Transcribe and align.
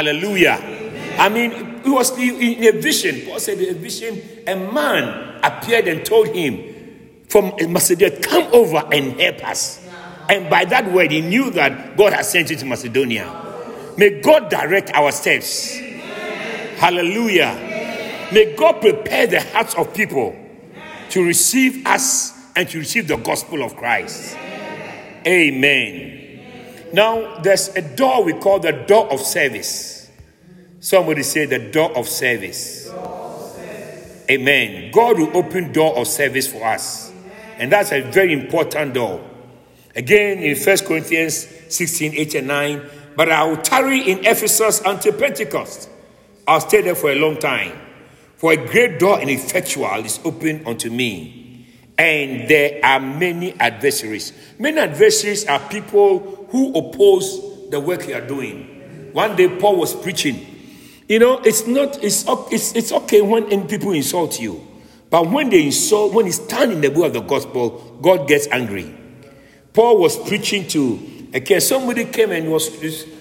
Hallelujah. 0.00 0.58
I 1.18 1.28
mean, 1.28 1.52
it 1.52 1.90
was 1.90 2.16
in 2.16 2.64
a 2.64 2.80
vision. 2.80 3.26
Paul 3.26 3.38
said, 3.38 3.58
in 3.58 3.76
a 3.76 3.78
vision, 3.78 4.18
a 4.46 4.56
man 4.56 5.40
appeared 5.44 5.88
and 5.88 6.06
told 6.06 6.28
him 6.28 7.22
from 7.28 7.52
Macedonia, 7.70 8.18
come 8.22 8.48
over 8.54 8.78
and 8.90 9.20
help 9.20 9.46
us. 9.46 9.86
And 10.30 10.48
by 10.48 10.64
that 10.64 10.90
word, 10.90 11.10
he 11.10 11.20
knew 11.20 11.50
that 11.50 11.98
God 11.98 12.14
had 12.14 12.24
sent 12.24 12.48
you 12.48 12.56
to 12.56 12.64
Macedonia. 12.64 13.28
May 13.98 14.22
God 14.22 14.48
direct 14.48 14.90
our 14.94 15.12
steps. 15.12 15.76
Hallelujah. 16.78 17.52
May 18.32 18.56
God 18.56 18.80
prepare 18.80 19.26
the 19.26 19.42
hearts 19.42 19.74
of 19.74 19.92
people 19.92 20.34
to 21.10 21.22
receive 21.22 21.86
us 21.86 22.32
and 22.56 22.66
to 22.70 22.78
receive 22.78 23.06
the 23.06 23.18
gospel 23.18 23.62
of 23.62 23.76
Christ. 23.76 24.34
Amen. 25.26 26.19
Now, 26.92 27.38
there's 27.38 27.68
a 27.68 27.82
door 27.82 28.24
we 28.24 28.32
call 28.34 28.58
the 28.58 28.72
door 28.72 29.12
of 29.12 29.20
service. 29.20 30.10
Somebody 30.80 31.22
say 31.22 31.46
the 31.46 31.58
door 31.70 31.96
of 31.96 32.08
service. 32.08 32.90
Amen. 34.30 34.90
God 34.92 35.18
will 35.18 35.36
open 35.36 35.72
door 35.72 35.96
of 35.98 36.06
service 36.06 36.46
for 36.46 36.64
us. 36.64 37.12
And 37.58 37.70
that's 37.70 37.92
a 37.92 38.00
very 38.00 38.32
important 38.32 38.94
door. 38.94 39.28
Again, 39.94 40.38
in 40.38 40.56
1 40.56 40.78
Corinthians 40.86 41.46
16, 41.68 42.14
8 42.14 42.34
and 42.36 42.46
9, 42.46 42.90
but 43.16 43.30
I 43.30 43.44
will 43.44 43.56
tarry 43.56 44.00
in 44.00 44.20
Ephesus 44.20 44.80
until 44.86 45.12
Pentecost. 45.14 45.90
I'll 46.46 46.60
stay 46.60 46.80
there 46.80 46.94
for 46.94 47.10
a 47.10 47.16
long 47.16 47.38
time. 47.38 47.78
For 48.36 48.52
a 48.52 48.56
great 48.56 48.98
door 48.98 49.20
and 49.20 49.28
effectual 49.28 50.04
is 50.04 50.18
open 50.24 50.66
unto 50.66 50.90
me. 50.90 51.66
And 51.98 52.48
there 52.48 52.80
are 52.82 52.98
many 52.98 53.52
adversaries. 53.60 54.32
Many 54.58 54.78
adversaries 54.78 55.44
are 55.44 55.58
people 55.68 56.39
who 56.50 56.72
oppose 56.74 57.70
the 57.70 57.80
work 57.80 58.06
you 58.08 58.14
are 58.14 58.26
doing. 58.26 59.10
One 59.12 59.36
day 59.36 59.48
Paul 59.48 59.76
was 59.76 59.94
preaching. 59.94 60.46
You 61.08 61.18
know, 61.18 61.38
it's 61.38 61.66
not 61.66 62.02
it's 62.02 62.24
it's, 62.28 62.74
it's 62.76 62.92
okay 62.92 63.20
when 63.20 63.66
people 63.66 63.92
insult 63.92 64.40
you. 64.40 64.66
But 65.10 65.28
when 65.28 65.50
they 65.50 65.66
insult, 65.66 66.14
when 66.14 66.26
you 66.26 66.32
stand 66.32 66.72
in 66.72 66.80
the 66.80 66.88
way 66.88 67.08
of 67.08 67.12
the 67.12 67.20
gospel, 67.20 67.98
God 68.00 68.28
gets 68.28 68.46
angry. 68.48 68.94
Paul 69.72 69.98
was 69.98 70.16
preaching 70.28 70.68
to 70.68 71.28
okay, 71.34 71.60
somebody 71.60 72.04
came 72.06 72.30
and 72.32 72.50
was 72.50 72.68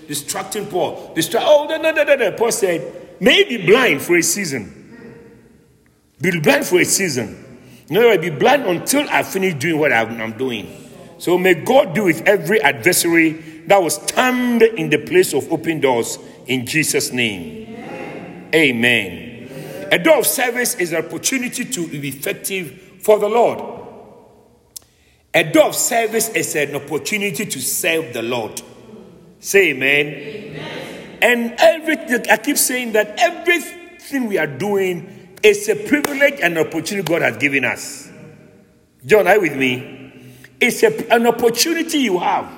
distracting 0.08 0.66
Paul. 0.68 1.14
Distra- 1.16 1.42
oh, 1.44 1.68
no, 1.70 1.78
no, 1.78 1.92
no, 1.92 2.04
no, 2.04 2.16
no. 2.16 2.32
Paul 2.34 2.52
said, 2.52 3.22
may 3.22 3.44
be 3.44 3.66
blind 3.66 4.02
for 4.02 4.18
a 4.18 4.24
season. 4.24 4.76
Be 6.22 6.40
blind 6.40 6.66
for 6.66 6.80
a 6.80 6.86
season. 6.86 7.46
No, 7.90 8.10
I'll 8.10 8.18
be 8.18 8.30
blind 8.30 8.66
until 8.66 9.08
I 9.10 9.24
finish 9.24 9.56
doing 9.56 9.80
what 9.80 9.94
I'm 9.94 10.38
doing. 10.38 10.79
So 11.20 11.38
may 11.38 11.54
God 11.54 11.94
do 11.94 12.06
with 12.06 12.26
every 12.26 12.62
adversary 12.62 13.32
that 13.68 13.82
will 13.82 13.90
stand 13.90 14.62
in 14.62 14.90
the 14.90 14.98
place 14.98 15.34
of 15.34 15.52
open 15.52 15.82
doors 15.82 16.18
in 16.48 16.66
Jesus' 16.66 17.12
name. 17.12 17.76
Amen. 17.76 18.50
Amen. 18.56 19.90
A 19.92 20.00
door 20.00 20.20
of 20.20 20.26
service 20.26 20.76
is 20.76 20.94
an 20.94 21.06
opportunity 21.06 21.66
to 21.66 21.88
be 21.88 22.08
effective 22.08 23.00
for 23.02 23.20
the 23.20 23.28
Lord. 23.28 23.60
A 25.34 25.44
door 25.44 25.68
of 25.68 25.76
service 25.76 26.30
is 26.30 26.56
an 26.56 26.76
opportunity 26.76 27.46
to 27.46 27.62
serve 27.62 28.14
the 28.14 28.22
Lord. 28.22 28.62
Say 29.40 29.72
amen. 29.72 30.08
amen. 30.08 31.20
And 31.22 31.56
everything, 31.60 32.32
I 32.32 32.38
keep 32.38 32.58
saying 32.58 32.94
that 32.94 33.20
everything 33.20 34.28
we 34.28 34.38
are 34.38 34.48
doing 34.48 35.38
is 35.44 35.68
a 35.68 35.76
privilege 35.76 36.40
and 36.42 36.58
opportunity 36.58 37.06
God 37.06 37.22
has 37.24 37.38
given 37.38 37.66
us. 37.66 38.10
John, 39.06 39.28
are 39.28 39.36
you 39.36 39.42
with 39.42 39.58
me? 39.58 39.99
It's 40.60 40.84
a, 40.84 41.14
an 41.14 41.28
opportunity 41.28 42.00
you 42.00 42.20
have. 42.20 42.52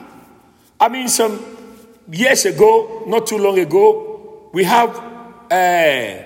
I 0.80 0.90
mean, 0.90 1.08
some 1.08 1.40
years 2.12 2.46
ago, 2.46 3.04
not 3.08 3.28
too 3.28 3.38
long 3.38 3.60
ago, 3.60 4.50
we 4.54 4.64
have 4.64 4.90
uh, 5.52 6.24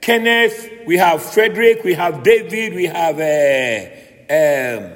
Kenneth, 0.00 0.70
we 0.86 0.96
have 0.96 1.22
Frederick, 1.22 1.82
we 1.84 1.94
have 1.94 2.22
David, 2.22 2.74
we 2.74 2.86
have 2.86 3.18
uh, 3.18 4.84
um, 4.84 4.92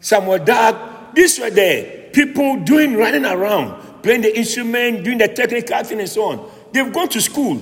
Samuel 0.00 0.44
Dark. 0.44 1.14
These 1.14 1.40
were 1.40 1.50
the 1.50 2.10
people 2.12 2.60
doing 2.64 2.96
running 2.96 3.24
around, 3.24 4.02
playing 4.02 4.20
the 4.22 4.36
instrument, 4.36 5.04
doing 5.04 5.18
the 5.18 5.28
technical 5.28 5.82
thing, 5.82 6.00
and 6.00 6.08
so 6.08 6.24
on. 6.24 6.50
They've 6.72 6.92
gone 6.92 7.08
to 7.10 7.20
school 7.20 7.60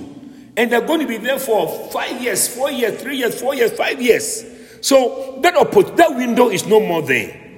and 0.57 0.71
they're 0.71 0.85
going 0.85 0.99
to 0.99 1.07
be 1.07 1.17
there 1.17 1.39
for 1.39 1.67
five 1.91 2.21
years, 2.21 2.47
four 2.47 2.69
years, 2.71 3.01
three 3.01 3.17
years, 3.17 3.39
four 3.39 3.55
years, 3.55 3.71
five 3.71 4.01
years. 4.01 4.45
So 4.81 5.39
that 5.41 5.53
that 5.95 6.15
window 6.15 6.49
is 6.49 6.65
no 6.65 6.79
more 6.79 7.01
there. 7.01 7.50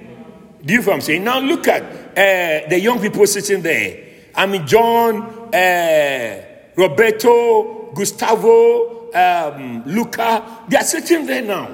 Do 0.64 0.72
you 0.72 0.80
know 0.80 0.86
what 0.86 0.94
I'm 0.94 1.00
saying? 1.02 1.24
Now 1.24 1.40
look 1.40 1.68
at 1.68 1.82
uh, 1.82 2.68
the 2.68 2.80
young 2.80 2.98
people 3.00 3.26
sitting 3.26 3.60
there. 3.60 4.02
I 4.34 4.46
mean, 4.46 4.66
John, 4.66 5.54
uh, 5.54 6.42
Roberto, 6.74 7.92
Gustavo, 7.92 9.12
um, 9.12 9.84
Luca, 9.84 10.64
they 10.68 10.76
are 10.78 10.82
sitting 10.84 11.26
there 11.26 11.42
now. 11.42 11.68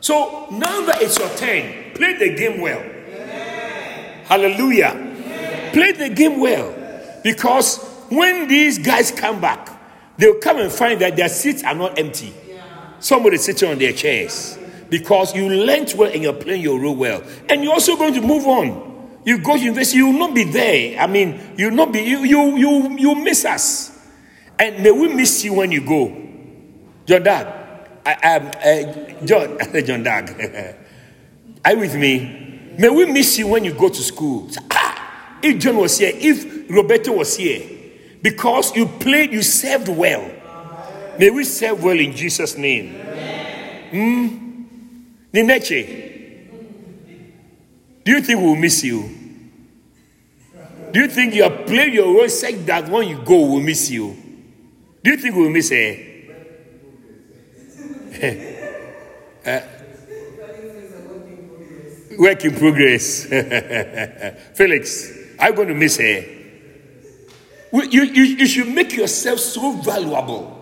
So 0.00 0.46
now 0.52 0.86
that 0.86 1.02
it's 1.02 1.18
your 1.18 1.28
turn, 1.30 1.92
play 1.94 2.14
the 2.14 2.36
game 2.36 2.60
well. 2.60 2.82
Hallelujah. 4.26 5.70
Play 5.72 5.92
the 5.92 6.08
game 6.10 6.40
well. 6.40 6.72
Because 7.22 7.84
when 8.08 8.46
these 8.46 8.78
guys 8.78 9.10
come 9.10 9.40
back, 9.40 9.68
they'll 10.16 10.38
come 10.38 10.58
and 10.58 10.70
find 10.70 11.00
that 11.00 11.16
their 11.16 11.28
seats 11.28 11.64
are 11.64 11.74
not 11.74 11.98
empty. 11.98 12.32
Yeah. 12.48 12.98
Somebody 13.00 13.38
sitting 13.38 13.70
on 13.70 13.78
their 13.78 13.92
chairs 13.92 14.58
because 14.88 15.34
you 15.34 15.48
learned 15.48 15.92
well 15.96 16.10
and 16.10 16.22
you're 16.22 16.32
playing 16.32 16.62
your 16.62 16.80
role 16.80 16.94
well. 16.94 17.22
And 17.48 17.62
you're 17.62 17.72
also 17.72 17.96
going 17.96 18.14
to 18.14 18.20
move 18.20 18.46
on. 18.46 19.20
You 19.24 19.38
go 19.38 19.56
to 19.56 19.62
university, 19.62 19.98
you 19.98 20.06
will 20.06 20.18
not 20.18 20.34
be 20.34 20.44
there. 20.44 21.00
I 21.00 21.06
mean, 21.06 21.54
you'll 21.56 21.72
not 21.72 21.92
be, 21.92 22.00
you, 22.00 22.20
you, 22.20 22.56
you, 22.56 22.96
you 22.98 23.14
miss 23.16 23.44
us. 23.44 23.98
And 24.58 24.82
may 24.82 24.90
we 24.90 25.08
miss 25.08 25.44
you 25.44 25.54
when 25.54 25.72
you 25.72 25.84
go. 25.84 26.22
John 27.04 27.22
Dag, 27.22 27.46
I, 28.04 28.36
um, 28.36 28.46
uh, 28.46 29.24
John, 29.24 29.58
John 29.84 30.02
Dag, 30.02 30.76
are 31.64 31.72
you 31.72 31.78
with 31.78 31.96
me? 31.96 32.74
May 32.78 32.88
we 32.88 33.06
miss 33.06 33.38
you 33.38 33.48
when 33.48 33.64
you 33.64 33.74
go 33.74 33.88
to 33.88 34.02
school. 34.02 34.48
Ah, 34.70 35.38
if 35.42 35.58
John 35.58 35.76
was 35.76 35.98
here, 35.98 36.12
if 36.14 36.70
Roberto 36.70 37.12
was 37.12 37.36
here, 37.36 37.68
because 38.22 38.74
you 38.76 38.86
played, 38.86 39.32
you 39.32 39.42
served 39.42 39.88
well. 39.88 40.30
May 41.18 41.30
we 41.30 41.44
serve 41.44 41.82
well 41.82 41.98
in 41.98 42.14
Jesus' 42.14 42.56
name. 42.56 42.92
Hmm? 43.90 44.45
Nineche, 45.42 45.84
do 48.04 48.12
you 48.12 48.22
think 48.22 48.40
we'll 48.40 48.56
miss 48.56 48.84
you? 48.84 49.10
Do 50.92 51.00
you 51.00 51.08
think 51.08 51.34
you 51.34 51.42
have 51.42 51.66
played 51.66 51.92
your 51.92 52.14
role 52.14 52.28
such 52.28 52.54
that 52.66 52.88
when 52.88 53.08
you 53.08 53.18
go, 53.18 53.50
we'll 53.50 53.60
miss 53.60 53.90
you? 53.90 54.16
Do 55.02 55.10
you 55.10 55.16
think 55.16 55.34
we'll 55.34 55.50
miss 55.50 55.70
her? 55.70 55.96
uh, 59.44 59.60
work 62.18 62.44
in 62.44 62.54
progress. 62.54 63.24
Felix, 64.54 65.12
I'm 65.38 65.54
going 65.54 65.68
to 65.68 65.74
miss 65.74 65.98
her. 65.98 66.24
You, 67.72 68.02
you, 68.04 68.22
you 68.22 68.46
should 68.46 68.68
make 68.68 68.96
yourself 68.96 69.38
so 69.38 69.72
valuable 69.72 70.55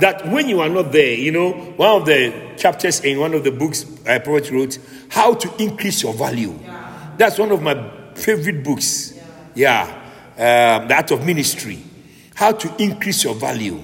that 0.00 0.26
when 0.28 0.48
you 0.48 0.60
are 0.60 0.68
not 0.68 0.92
there, 0.92 1.14
you 1.14 1.32
know, 1.32 1.52
one 1.52 2.00
of 2.00 2.06
the 2.06 2.54
chapters 2.56 3.00
in 3.00 3.18
one 3.18 3.34
of 3.34 3.44
the 3.44 3.50
books 3.50 3.84
I 4.06 4.18
Prophet 4.18 4.50
wrote, 4.50 4.78
How 5.08 5.34
to 5.34 5.62
Increase 5.62 6.02
Your 6.02 6.14
Value. 6.14 6.58
That's 7.16 7.38
one 7.38 7.50
of 7.50 7.62
my 7.62 7.90
favorite 8.14 8.62
books. 8.62 9.18
Yeah. 9.54 9.82
Um, 10.36 10.86
the 10.88 10.94
Art 10.94 11.10
of 11.10 11.26
Ministry. 11.26 11.82
How 12.34 12.52
to 12.52 12.82
increase 12.82 13.24
your 13.24 13.34
value. 13.34 13.82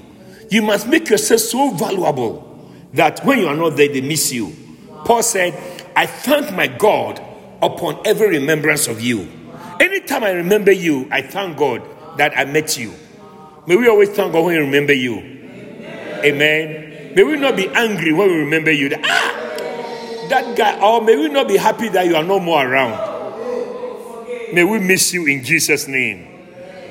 You 0.49 0.61
must 0.61 0.87
make 0.87 1.09
yourself 1.09 1.41
so 1.41 1.71
valuable 1.71 2.71
that 2.93 3.25
when 3.25 3.39
you 3.39 3.47
are 3.47 3.55
not 3.55 3.71
there, 3.71 3.89
they 3.89 3.99
miss 3.99 4.31
you. 4.31 4.55
Paul 5.03 5.21
said, 5.23 5.53
I 5.95 6.05
thank 6.05 6.53
my 6.53 6.67
God 6.67 7.21
upon 7.61 8.01
every 8.05 8.29
remembrance 8.39 8.87
of 8.87 9.01
you. 9.01 9.27
Anytime 9.81 10.23
I 10.23 10.31
remember 10.31 10.71
you, 10.71 11.09
I 11.11 11.21
thank 11.21 11.57
God 11.57 11.81
that 12.17 12.37
I 12.37 12.45
met 12.45 12.77
you. 12.77 12.93
May 13.67 13.75
we 13.75 13.89
always 13.89 14.09
thank 14.09 14.31
God 14.31 14.45
when 14.45 14.55
we 14.55 14.59
remember 14.59 14.93
you. 14.93 15.34
Amen. 16.25 17.13
May 17.15 17.23
we 17.23 17.37
not 17.37 17.55
be 17.55 17.67
angry 17.67 18.11
when 18.11 18.27
we 18.27 18.37
remember 18.39 18.71
you. 18.71 18.89
That, 18.89 19.01
ah, 19.03 20.27
that 20.29 20.57
guy, 20.57 20.81
or 20.81 21.01
may 21.01 21.15
we 21.15 21.29
not 21.29 21.47
be 21.47 21.55
happy 21.55 21.87
that 21.89 22.07
you 22.07 22.15
are 22.15 22.23
no 22.23 22.39
more 22.39 22.67
around. 22.67 23.13
May 24.51 24.63
we 24.63 24.79
miss 24.79 25.13
you 25.13 25.27
in 25.27 25.43
Jesus' 25.43 25.87
name. 25.87 26.27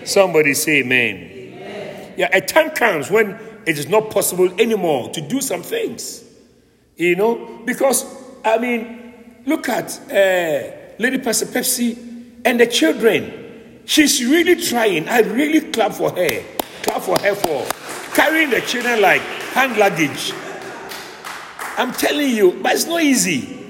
Somebody 0.05 0.55
say 0.55 0.83
amen. 0.83 2.15
Yeah, 2.17 2.29
a 2.33 2.41
time 2.41 2.71
comes 2.71 3.11
when 3.11 3.37
it 3.67 3.77
is 3.77 3.89
not 3.89 4.11
possible 4.11 4.49
anymore 4.61 5.11
to 5.11 5.21
do 5.21 5.41
some 5.41 5.63
things. 5.63 6.23
You 6.97 7.17
know, 7.17 7.63
because 7.65 8.07
I 8.45 8.59
mean, 8.59 9.15
look 9.47 9.69
at 9.69 9.99
uh, 10.11 10.77
Lady 10.99 11.19
Pastor 11.19 11.47
Pepsi 11.47 12.41
and 12.45 12.61
the 12.61 12.67
children. 12.67 13.83
She's 13.85 14.25
really 14.25 14.63
trying. 14.63 15.09
I 15.09 15.21
really 15.21 15.73
clap 15.73 15.93
for 15.93 16.11
her. 16.11 16.43
Clap 16.83 17.03
for 17.03 17.19
her 17.19 17.35
for 17.35 17.84
carrying 18.15 18.51
the 18.51 18.61
children 18.61 19.01
like 19.01 19.21
hand 19.21 19.77
luggage. 19.77 20.33
I'm 21.77 21.93
telling 21.93 22.31
you, 22.31 22.59
but 22.63 22.75
it's 22.75 22.87
not 22.87 23.03
easy. 23.03 23.61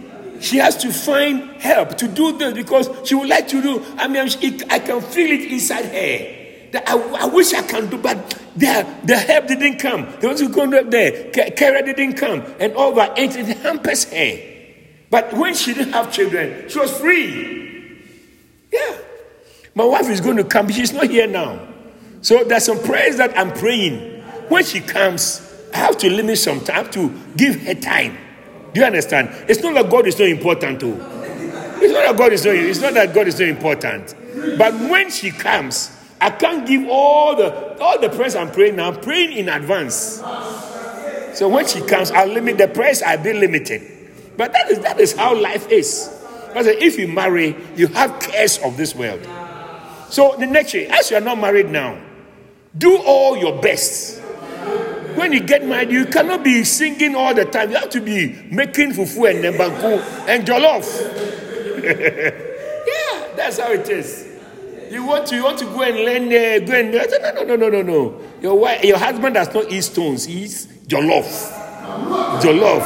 She 0.41 0.59
has 0.59 0.77
to 0.79 0.93
find 0.93 1.61
help 1.61 1.97
to 1.97 2.09
do 2.09 2.37
this 2.37 2.53
because 2.53 2.91
she 3.09 3.15
would 3.15 3.29
like 3.29 3.49
to 3.49 3.63
do. 3.63 3.83
I 3.97 4.09
mean, 4.09 4.29
I 4.71 4.79
can 4.79 5.01
feel 5.01 5.31
it 5.31 5.51
inside 5.51 5.87
her 5.87 6.45
that 6.73 6.89
I, 6.89 6.99
I 6.99 7.27
wish 7.27 7.55
I 7.55 7.63
can 7.63 7.89
do, 7.89 7.97
but 7.97 8.31
the, 8.57 8.87
the 9.05 9.17
help 9.17 9.47
didn't 9.47 9.79
come. 9.79 10.07
The 10.21 10.27
ones 10.27 10.41
who 10.41 10.49
go 10.49 10.65
up 10.77 10.91
there, 10.91 11.31
Kara 11.31 11.83
didn't 11.83 12.15
come, 12.15 12.45
and 12.59 12.75
all 12.75 12.93
that, 12.95 13.19
and 13.19 13.35
it 13.35 13.57
hampers 13.59 14.05
her. 14.13 14.55
But 15.09 15.33
when 15.35 15.55
she 15.55 15.73
didn't 15.73 15.93
have 15.93 16.13
children, 16.13 16.69
she 16.69 16.79
was 16.79 16.99
free. 16.99 18.03
Yeah. 18.73 18.99
My 19.77 19.85
wife 19.85 20.09
is 20.09 20.21
going 20.21 20.37
to 20.37 20.45
come, 20.45 20.69
she's 20.69 20.93
not 20.93 21.09
here 21.09 21.29
now. 21.29 21.61
So 22.23 22.43
there's 22.43 22.65
some 22.65 22.81
prayers 22.81 23.19
that 23.19 23.39
I'm 23.39 23.53
praying. 23.53 24.14
When 24.49 24.65
she 24.65 24.81
comes, 24.81 25.41
I 25.73 25.79
have 25.79 25.99
to 25.99 26.11
limit 26.11 26.39
some 26.39 26.61
time, 26.61 26.75
I 26.75 26.79
have 26.79 26.91
to 26.93 27.13
give 27.37 27.61
her 27.63 27.75
time. 27.75 28.17
Do 28.73 28.81
you 28.81 28.87
understand? 28.87 29.31
It's 29.49 29.63
not 29.63 29.75
that 29.75 29.91
God 29.91 30.07
is 30.07 30.19
not 30.19 30.29
important, 30.29 30.81
too. 30.81 30.95
It's 31.81 31.93
not 31.93 32.05
that 32.05 32.17
God 32.17 32.33
is 32.33 32.45
not, 32.45 32.55
it's 32.55 32.81
not 32.81 32.95
that 32.95 33.15
God 33.15 33.29
is 33.29 33.39
not 33.39 33.49
important. 33.49 34.15
But 34.59 34.75
when 34.91 35.11
she 35.11 35.31
comes, 35.31 35.91
I 36.21 36.31
can't 36.31 36.67
give 36.67 36.89
all 36.89 37.37
the 37.37 37.79
all 37.79 38.01
the 38.01 38.09
prayers 38.09 38.35
I'm 38.35 38.51
praying 38.51 38.77
now. 38.77 38.91
I'm 38.91 39.01
praying 39.01 39.37
in 39.37 39.49
advance. 39.49 40.23
So 41.35 41.49
when 41.49 41.67
she 41.67 41.81
comes, 41.83 42.11
I'll 42.11 42.29
limit 42.29 42.59
the 42.59 42.69
prayers. 42.69 43.03
I'll 43.03 43.23
be 43.23 43.33
limited. 43.33 43.83
But 44.37 44.53
that 44.53 44.71
is 44.71 44.79
that 44.81 44.99
is 44.99 45.15
how 45.15 45.35
life 45.35 45.71
is. 45.71 46.11
Because 46.49 46.67
if 46.67 46.99
you 46.99 47.09
marry, 47.09 47.57
you 47.77 47.89
have 47.89 48.21
cares 48.21 48.59
of 48.59 48.77
this 48.77 48.95
world. 48.95 49.21
So 50.09 50.37
the 50.39 50.47
next 50.47 50.73
year, 50.75 50.89
as 50.91 51.11
you 51.11 51.17
are 51.17 51.21
not 51.21 51.39
married 51.39 51.71
now, 51.71 52.01
do 52.79 52.97
all 53.05 53.37
your 53.37 53.61
best. 53.61 54.23
When 55.17 55.33
you 55.33 55.41
get 55.41 55.65
married, 55.67 55.91
you 55.91 56.07
cannot 56.07 56.43
be 56.43 56.65
singing 56.65 57.15
all 57.15 57.35
the 57.35 57.45
time. 57.45 57.71
You 57.71 57.77
have 57.77 57.91
to 57.91 58.01
be 58.01 58.43
making 58.51 58.93
fufu 58.93 59.31
and 59.31 59.45
nembanku 59.45 60.29
and 60.29 60.45
jollof. 60.47 60.85
yeah, 61.85 63.37
that's 63.37 63.59
how 63.59 63.71
it 63.73 63.89
is. 63.89 64.29
You 64.91 65.05
want 65.05 65.27
to 65.29 65.37
you 65.37 65.45
want 65.45 65.59
to 65.59 65.65
go 65.67 65.83
and 65.83 65.97
learn 65.97 66.27
uh, 66.29 66.65
go 66.65 66.73
and 66.73 66.93
no 66.93 67.45
no 67.45 67.55
no 67.55 67.57
no 67.57 67.69
no 67.69 67.83
no. 67.83 68.21
Your 68.41 68.59
wife, 68.59 68.85
your 68.85 68.99
husband 68.99 69.35
does 69.35 69.53
not 69.53 69.71
eat 69.71 69.83
stones. 69.83 70.25
He 70.25 70.45
eats 70.45 70.67
jollof. 70.87 71.25
Jollof. 72.41 72.83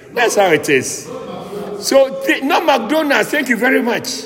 that's 0.14 0.36
how 0.36 0.50
it 0.52 0.68
is. 0.68 1.04
So 1.80 2.22
no 2.42 2.60
McDonald's. 2.60 3.30
Thank 3.30 3.48
you 3.48 3.56
very 3.56 3.82
much. 3.82 4.22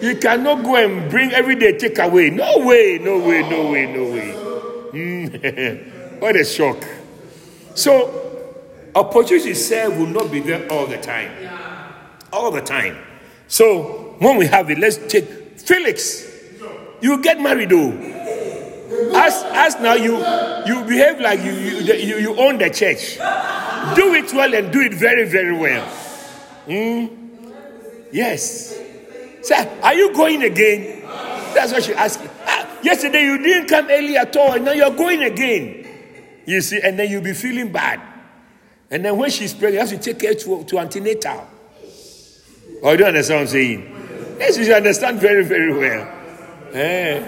You 0.00 0.16
cannot 0.16 0.62
go 0.62 0.76
and 0.76 1.10
bring 1.10 1.32
everyday 1.32 1.74
takeaway. 1.74 2.32
No 2.32 2.66
way, 2.66 2.98
no 2.98 3.18
way, 3.18 3.42
no 3.48 3.70
way, 3.70 3.86
no 3.86 4.04
way. 4.04 4.34
Mm. 4.92 5.94
what 6.20 6.36
a 6.36 6.44
shock. 6.44 6.82
So, 7.74 8.54
opportunity 8.94 9.54
serve 9.54 9.96
will 9.96 10.06
not 10.06 10.30
be 10.30 10.40
there 10.40 10.70
all 10.70 10.86
the 10.86 10.98
time. 10.98 11.30
All 12.32 12.50
the 12.50 12.60
time. 12.60 12.98
So, 13.46 14.16
when 14.18 14.36
we 14.36 14.46
have 14.46 14.70
it, 14.70 14.78
let's 14.78 14.96
take 14.96 15.26
Felix. 15.58 16.26
You 17.00 17.22
get 17.22 17.40
married 17.40 17.70
though. 17.70 17.92
As, 19.14 19.44
as 19.54 19.80
now 19.80 19.94
you 19.94 20.16
you 20.66 20.84
behave 20.84 21.20
like 21.20 21.40
you, 21.40 21.52
you, 21.52 21.94
you, 21.94 22.16
you 22.18 22.36
own 22.36 22.58
the 22.58 22.70
church. 22.70 23.16
Do 23.96 24.14
it 24.14 24.32
well 24.34 24.52
and 24.54 24.72
do 24.72 24.80
it 24.80 24.94
very, 24.94 25.28
very 25.28 25.56
well. 25.56 25.86
Mm? 26.66 27.16
Yes. 28.12 28.78
Sir, 29.42 29.78
are 29.82 29.94
you 29.94 30.12
going 30.14 30.42
again? 30.42 31.02
That's 31.54 31.72
what 31.72 31.84
she 31.84 31.94
asked. 31.94 32.20
Ah, 32.46 32.68
yesterday 32.82 33.22
you 33.22 33.38
didn't 33.38 33.68
come 33.68 33.86
early 33.88 34.16
at 34.16 34.36
all, 34.36 34.52
and 34.52 34.64
now 34.64 34.72
you're 34.72 34.90
going 34.94 35.22
again. 35.22 35.77
You 36.48 36.62
see, 36.62 36.80
and 36.80 36.98
then 36.98 37.10
you'll 37.10 37.20
be 37.20 37.34
feeling 37.34 37.70
bad. 37.70 38.00
And 38.90 39.04
then 39.04 39.18
when 39.18 39.30
she's 39.30 39.52
pregnant, 39.52 39.74
you 39.74 39.80
have 39.80 40.02
to 40.02 40.14
take 40.14 40.26
her 40.26 40.32
to, 40.32 40.64
to 40.64 40.78
antenatal. 40.78 41.46
Oh, 42.82 42.92
you 42.92 42.96
don't 42.96 43.08
understand 43.08 43.36
what 43.36 43.42
I'm 43.42 43.46
saying? 43.48 44.36
Yes, 44.38 44.56
you 44.56 44.64
should 44.64 44.76
understand 44.76 45.20
very, 45.20 45.44
very 45.44 45.74
well. 45.74 46.08
Eh? 46.72 47.18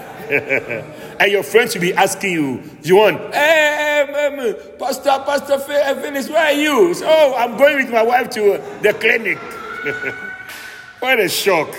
and 1.19 1.31
your 1.31 1.43
friends 1.43 1.75
will 1.75 1.81
be 1.81 1.93
asking 1.93 2.31
you, 2.31 2.63
you 2.81 2.95
want, 2.95 3.31
hey, 3.31 4.07
um, 4.09 4.79
Pastor, 4.79 5.23
Pastor 5.23 5.59
Phyllis, 5.59 6.27
where 6.27 6.45
are 6.45 6.51
you? 6.53 6.95
So, 6.95 7.05
oh, 7.07 7.35
I'm 7.37 7.57
going 7.57 7.75
with 7.75 7.91
my 7.91 8.01
wife 8.01 8.27
to 8.31 8.59
the 8.81 8.93
clinic. 8.93 9.37
What 10.99 11.19
a 11.19 11.29
shock. 11.29 11.75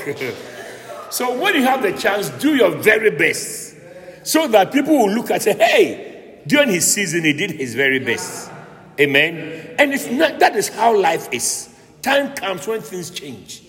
so 1.11 1.41
when 1.41 1.55
you 1.55 1.63
have 1.63 1.83
the 1.83 1.93
chance, 1.93 2.29
do 2.29 2.55
your 2.57 2.71
very 2.71 3.11
best 3.11 3.77
so 4.25 4.47
that 4.49 4.73
people 4.73 4.97
will 4.97 5.11
look 5.11 5.31
and 5.31 5.41
say, 5.43 5.55
hey, 5.55 6.12
during 6.47 6.71
his 6.71 6.93
season, 6.93 7.25
he 7.25 7.33
did 7.33 7.53
his 7.53 7.75
very 7.75 7.99
best. 7.99 8.51
Amen. 8.99 9.75
And 9.79 9.93
it's 9.93 10.09
not 10.09 10.39
that 10.39 10.57
is 10.57 10.69
how 10.69 10.97
life 10.97 11.29
is. 11.33 11.69
Time 12.03 12.35
comes 12.35 12.67
when 12.67 12.81
things 12.81 13.11
change. 13.11 13.63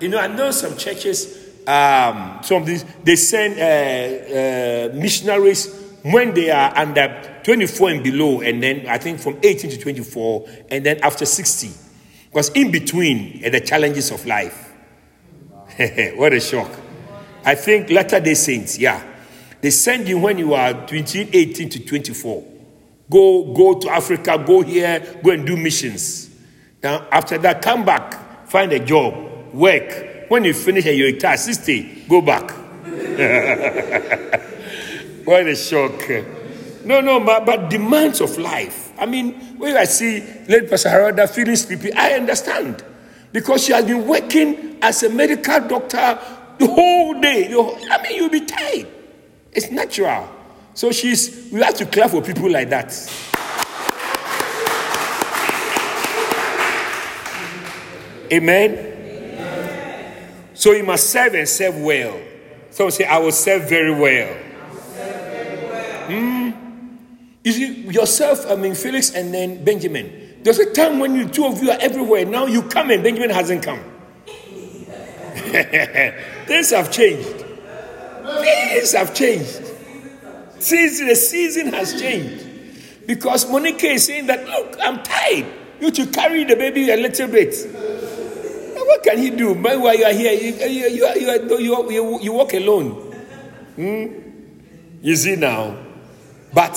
You 0.00 0.08
know, 0.08 0.18
I 0.18 0.28
know 0.28 0.50
some 0.50 0.76
churches, 0.76 1.50
um, 1.66 2.38
some 2.42 2.62
of 2.62 2.66
these, 2.66 2.84
they 3.04 3.16
send 3.16 3.58
uh, 3.58 4.92
uh, 4.92 4.94
missionaries 4.96 5.76
when 6.02 6.32
they 6.32 6.50
are 6.50 6.76
under 6.76 7.40
24 7.44 7.90
and 7.90 8.02
below, 8.02 8.40
and 8.40 8.62
then 8.62 8.86
I 8.86 8.98
think 8.98 9.20
from 9.20 9.38
18 9.42 9.70
to 9.72 9.78
24, 9.78 10.48
and 10.70 10.86
then 10.86 11.00
after 11.02 11.26
60. 11.26 11.70
Because 12.30 12.48
in 12.50 12.70
between 12.70 13.44
are 13.44 13.50
the 13.50 13.60
challenges 13.60 14.10
of 14.10 14.24
life. 14.24 14.72
what 16.16 16.32
a 16.32 16.40
shock. 16.40 16.70
I 17.44 17.54
think 17.54 17.90
Latter 17.90 18.20
day 18.20 18.34
Saints, 18.34 18.78
yeah. 18.78 19.09
They 19.60 19.70
send 19.70 20.08
you 20.08 20.18
when 20.18 20.38
you 20.38 20.54
are 20.54 20.72
between 20.74 21.28
18 21.32 21.68
to 21.70 21.84
24. 21.84 22.44
Go, 23.10 23.52
go 23.52 23.78
to 23.78 23.90
Africa, 23.90 24.42
go 24.44 24.62
here, 24.62 25.20
go 25.22 25.32
and 25.32 25.46
do 25.46 25.56
missions. 25.56 26.30
Now, 26.82 27.06
after 27.10 27.36
that, 27.38 27.60
come 27.60 27.84
back, 27.84 28.48
find 28.48 28.72
a 28.72 28.78
job, 28.78 29.52
work. 29.52 30.28
When 30.28 30.44
you 30.44 30.54
finish 30.54 30.86
and 30.86 30.96
you 30.96 31.06
retire, 31.06 31.36
60, 31.36 32.04
go 32.08 32.22
back. 32.22 32.50
what 35.24 35.46
a 35.46 35.56
shock. 35.56 36.08
No, 36.84 37.00
no, 37.00 37.20
but, 37.20 37.44
but 37.44 37.68
demands 37.68 38.20
of 38.20 38.38
life. 38.38 38.92
I 38.98 39.06
mean, 39.06 39.32
when 39.58 39.76
I 39.76 39.84
see 39.84 40.20
Lady 40.48 40.68
Pastor 40.68 40.90
Harada 40.90 41.28
feeling 41.28 41.56
sleepy, 41.56 41.92
I 41.92 42.12
understand. 42.12 42.84
Because 43.32 43.64
she 43.64 43.72
has 43.72 43.84
been 43.84 44.06
working 44.06 44.78
as 44.80 45.02
a 45.02 45.10
medical 45.10 45.60
doctor 45.68 46.18
the 46.58 46.66
whole 46.66 47.20
day. 47.20 47.48
I 47.48 48.02
mean, 48.02 48.16
you'll 48.16 48.30
be 48.30 48.46
tired. 48.46 48.86
It's 49.52 49.70
natural. 49.70 50.28
So 50.74 50.92
she's, 50.92 51.50
we 51.52 51.60
have 51.60 51.74
to 51.74 51.86
clap 51.86 52.10
for 52.10 52.22
people 52.22 52.50
like 52.50 52.70
that. 52.70 52.92
Amen? 58.32 58.72
Amen. 58.72 60.14
So 60.54 60.72
you 60.72 60.84
must 60.84 61.10
serve 61.10 61.34
and 61.34 61.48
serve 61.48 61.76
well. 61.78 62.20
Someone 62.70 62.92
say, 62.92 63.04
I 63.04 63.18
will 63.18 63.32
serve 63.32 63.68
very 63.68 63.92
well. 63.92 64.36
Mm. 66.06 66.56
You 67.42 67.52
see, 67.52 67.72
yourself, 67.88 68.48
I 68.48 68.54
mean, 68.54 68.74
Felix 68.74 69.10
and 69.10 69.34
then 69.34 69.64
Benjamin. 69.64 70.38
There's 70.42 70.58
a 70.58 70.72
time 70.72 70.98
when 70.98 71.14
you 71.14 71.28
two 71.28 71.44
of 71.44 71.62
you 71.62 71.70
are 71.70 71.78
everywhere. 71.80 72.24
Now 72.24 72.46
you 72.46 72.62
come 72.62 72.90
and 72.90 73.02
Benjamin 73.02 73.30
hasn't 73.30 73.62
come. 73.62 73.80
Things 76.46 76.70
have 76.70 76.92
changed. 76.92 77.49
Things 78.40 78.92
have 78.92 79.14
changed. 79.14 79.62
Since 80.58 81.00
the 81.00 81.14
season 81.14 81.72
has 81.72 82.00
changed. 82.00 82.46
Because 83.06 83.50
Monica 83.50 83.86
is 83.86 84.06
saying 84.06 84.26
that, 84.26 84.46
look, 84.46 84.76
I'm 84.80 85.02
tired. 85.02 85.46
You 85.80 85.90
to 85.90 86.06
carry 86.06 86.44
the 86.44 86.56
baby 86.56 86.90
a 86.90 86.96
little 86.96 87.28
bit. 87.28 87.54
What 88.74 89.02
can 89.02 89.18
he 89.18 89.30
do? 89.30 89.54
But 89.54 89.80
while 89.80 89.96
you 89.96 90.04
are 90.04 90.12
here, 90.12 90.32
you, 90.32 90.54
you, 90.54 90.88
you, 90.88 91.58
you, 91.58 91.90
you, 91.90 92.20
you 92.20 92.32
walk 92.32 92.52
alone. 92.52 92.90
Hmm? 93.76 94.06
You 95.02 95.16
see 95.16 95.36
now. 95.36 95.76
But, 96.52 96.76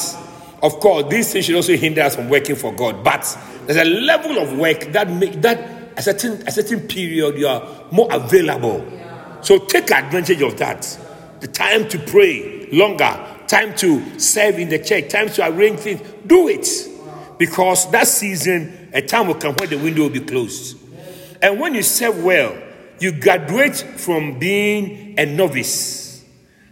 of 0.62 0.80
course, 0.80 1.06
these 1.10 1.34
things 1.34 1.46
should 1.46 1.56
also 1.56 1.76
hinder 1.76 2.02
us 2.02 2.16
from 2.16 2.30
working 2.30 2.56
for 2.56 2.74
God. 2.74 3.04
But 3.04 3.38
there's 3.66 3.80
a 3.80 3.90
level 3.90 4.38
of 4.40 4.58
work 4.58 4.92
that 4.94 5.10
make, 5.10 5.42
that 5.42 5.74
a 5.98 6.02
certain 6.02 6.48
a 6.48 6.52
certain 6.52 6.82
period 6.88 7.38
you 7.38 7.48
are 7.48 7.86
more 7.92 8.08
available. 8.12 8.86
So 9.42 9.60
take 9.60 9.92
advantage 9.92 10.42
of 10.42 10.58
that. 10.58 11.00
The 11.44 11.50
time 11.50 11.90
to 11.90 12.00
pray 12.00 12.70
longer, 12.72 13.20
time 13.48 13.76
to 13.76 14.18
serve 14.18 14.60
in 14.60 14.70
the 14.70 14.80
church, 14.80 15.10
time 15.10 15.28
to 15.32 15.46
arrange 15.46 15.82
things. 15.82 16.00
Do 16.26 16.48
it. 16.48 16.66
Because 17.38 17.92
that 17.92 18.08
season, 18.08 18.90
a 18.94 19.02
time 19.02 19.28
will 19.28 19.36
come 19.36 19.54
when 19.56 19.70
the 19.70 19.78
window 19.78 20.04
will 20.04 20.10
be 20.10 20.22
closed. 20.22 20.78
And 21.42 21.60
when 21.60 21.76
you 21.76 21.84
serve 21.84 22.24
well, 22.24 22.58
you 23.02 23.12
graduate 23.12 23.76
from 23.76 24.40
being 24.40 25.20
a 25.20 25.26
novice. 25.26 26.24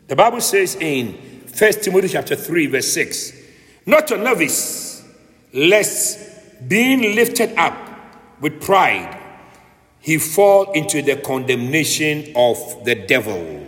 The 0.08 0.16
Bible 0.16 0.40
says 0.40 0.76
in 0.76 1.16
1 1.16 1.72
Timothy 1.74 2.08
chapter 2.08 2.38
3, 2.38 2.68
verse 2.68 2.94
6, 2.94 3.34
not 3.86 4.10
a 4.12 4.18
novice, 4.18 5.06
lest 5.54 6.70
being 6.70 7.14
lifted 7.14 7.58
up 7.58 7.76
with 8.40 8.62
pride, 8.62 9.20
he 10.00 10.18
fall 10.18 10.72
into 10.72 11.02
the 11.02 11.18
condemnation 11.18 12.32
of 12.38 12.86
the 12.86 12.96
devil. 12.96 13.61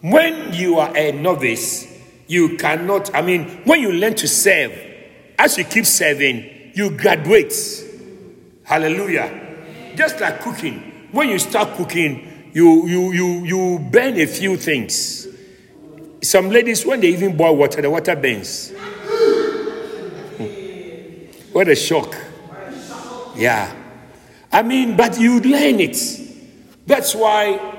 When 0.00 0.52
you 0.52 0.78
are 0.78 0.96
a 0.96 1.12
novice, 1.12 1.86
you 2.28 2.56
cannot, 2.56 3.14
I 3.14 3.22
mean, 3.22 3.62
when 3.64 3.80
you 3.80 3.92
learn 3.92 4.14
to 4.16 4.28
serve, 4.28 4.72
as 5.38 5.58
you 5.58 5.64
keep 5.64 5.86
serving, 5.86 6.72
you 6.74 6.90
graduate. 6.90 7.54
Hallelujah. 8.62 9.56
Just 9.96 10.20
like 10.20 10.40
cooking. 10.40 11.08
When 11.10 11.28
you 11.28 11.38
start 11.38 11.74
cooking, 11.76 12.50
you 12.52 12.86
you 12.86 13.12
you 13.12 13.44
you 13.44 13.78
burn 13.90 14.20
a 14.20 14.26
few 14.26 14.56
things. 14.56 15.26
some 16.22 16.50
ladies, 16.50 16.84
when 16.84 17.00
they 17.00 17.08
even 17.08 17.36
boil 17.36 17.56
water, 17.56 17.80
the 17.80 17.90
water 17.90 18.14
bends. 18.16 18.70
Hmm. 20.36 20.44
what 21.52 21.68
a 21.68 21.74
shock. 21.74 22.14
Yeah. 23.36 23.72
I 24.50 24.62
mean, 24.62 24.96
but 24.96 25.18
you 25.18 25.40
learn 25.40 25.80
it. 25.80 25.96
That's 26.86 27.14
why 27.14 27.77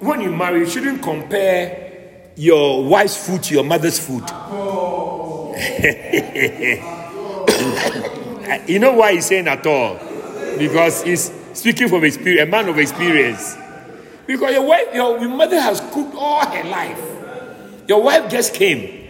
when 0.00 0.22
you 0.22 0.32
marry, 0.32 0.60
you 0.60 0.66
shouldn't 0.66 1.02
compare 1.02 2.32
your 2.36 2.84
wife's 2.84 3.26
food 3.26 3.42
to 3.44 3.54
your 3.54 3.64
mother's 3.64 3.98
food. 3.98 4.22
you 8.66 8.78
know 8.78 8.94
why 8.94 9.12
he's 9.12 9.26
saying 9.26 9.46
at 9.46 9.66
all? 9.66 9.98
Because 10.58 11.02
he's 11.02 11.30
speaking 11.52 11.88
from 11.88 12.04
experience, 12.04 12.48
a 12.48 12.50
man 12.50 12.68
of 12.68 12.78
experience. 12.78 13.56
Because 14.26 14.52
your 14.52 14.66
wife, 14.66 14.94
your, 14.94 15.18
your 15.18 15.28
mother 15.28 15.60
has 15.60 15.80
cooked 15.92 16.14
all 16.14 16.46
her 16.46 16.64
life. 16.64 17.00
Your 17.86 18.02
wife 18.02 18.30
just 18.30 18.54
came. 18.54 19.08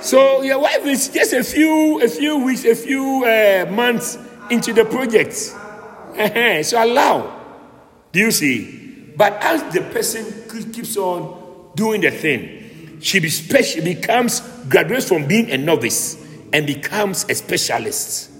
So 0.00 0.42
your 0.42 0.60
wife 0.60 0.84
is 0.86 1.08
just 1.08 1.32
a 1.32 1.44
few, 1.44 2.02
a 2.02 2.08
few 2.08 2.44
weeks, 2.44 2.64
a 2.64 2.74
few 2.74 3.24
uh, 3.24 3.70
months 3.70 4.18
into 4.50 4.72
the 4.72 4.84
project. 4.84 5.34
so 6.66 6.84
allow. 6.84 7.40
Do 8.12 8.20
you 8.20 8.30
see? 8.30 8.81
But 9.16 9.34
as 9.42 9.72
the 9.74 9.82
person 9.82 10.72
keeps 10.72 10.96
on 10.96 11.72
doing 11.74 12.00
the 12.00 12.10
thing, 12.10 13.00
she 13.00 13.18
becomes 13.18 14.40
graduates 14.68 15.08
from 15.08 15.26
being 15.26 15.50
a 15.50 15.58
novice 15.58 16.24
and 16.52 16.66
becomes 16.66 17.24
a 17.28 17.34
specialist 17.34 18.30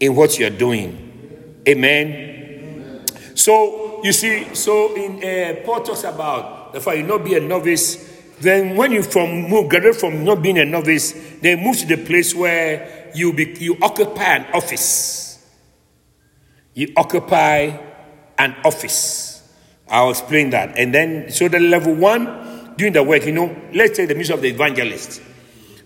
in 0.00 0.14
what 0.14 0.38
you're 0.38 0.50
doing. 0.50 1.60
Amen. 1.66 3.04
So 3.34 4.00
you 4.02 4.12
see, 4.12 4.54
so 4.54 4.94
in 4.94 5.22
uh, 5.22 5.60
Paul 5.64 5.82
talks 5.82 6.04
about 6.04 6.72
the 6.72 6.80
fact 6.80 6.98
you 6.98 7.02
not 7.04 7.24
be 7.24 7.34
a 7.34 7.40
novice. 7.40 8.16
Then 8.40 8.76
when 8.76 8.92
you 8.92 9.02
from 9.02 9.48
move 9.48 9.68
graduate 9.68 9.96
from 9.96 10.24
not 10.24 10.42
being 10.42 10.58
a 10.58 10.64
novice, 10.64 11.12
they 11.40 11.56
move 11.56 11.76
to 11.78 11.86
the 11.86 11.96
place 11.96 12.34
where 12.34 13.10
you 13.14 13.32
be, 13.32 13.56
you 13.58 13.76
occupy 13.82 14.36
an 14.36 14.46
office. 14.54 15.44
You 16.74 16.92
occupy 16.96 17.76
an 18.38 18.56
office. 18.64 19.37
I'll 19.88 20.10
explain 20.10 20.50
that. 20.50 20.76
And 20.76 20.94
then 20.94 21.30
so 21.30 21.48
the 21.48 21.60
level 21.60 21.94
one 21.94 22.74
doing 22.76 22.92
the 22.92 23.02
work, 23.02 23.24
you 23.24 23.32
know, 23.32 23.54
let's 23.74 23.96
say 23.96 24.06
the 24.06 24.14
mission 24.14 24.34
of 24.34 24.42
the 24.42 24.48
evangelist. 24.48 25.22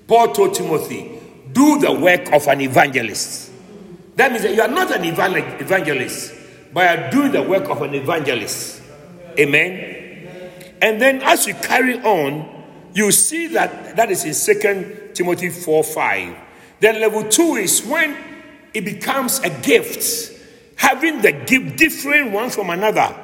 Paul 0.06 0.32
told 0.32 0.54
Timothy, 0.54 1.18
do 1.52 1.78
the 1.78 1.92
work 1.92 2.32
of 2.32 2.46
an 2.48 2.60
evangelist. 2.60 3.50
That 4.16 4.30
means 4.30 4.42
that 4.42 4.54
you 4.54 4.62
are 4.62 4.68
not 4.68 4.94
an 4.94 5.04
evangelist, 5.04 6.34
but 6.72 6.80
you 6.82 7.04
are 7.04 7.10
doing 7.10 7.32
the 7.32 7.42
work 7.42 7.68
of 7.68 7.82
an 7.82 7.94
evangelist. 7.94 8.82
Amen. 9.38 10.50
And 10.82 11.00
then 11.00 11.22
as 11.22 11.46
you 11.46 11.54
carry 11.54 11.98
on, 12.02 12.64
you 12.94 13.10
see 13.10 13.46
that 13.48 13.96
that 13.96 14.10
is 14.10 14.24
in 14.24 14.34
Second 14.34 15.14
Timothy 15.14 15.48
4 15.48 15.84
5. 15.84 16.36
Then 16.80 17.00
level 17.00 17.24
two 17.28 17.54
is 17.54 17.84
when 17.84 18.16
it 18.74 18.84
becomes 18.84 19.38
a 19.40 19.50
gift, 19.62 20.32
having 20.76 21.22
the 21.22 21.32
gift 21.32 21.76
different 21.76 22.32
one 22.32 22.50
from 22.50 22.70
another. 22.70 23.14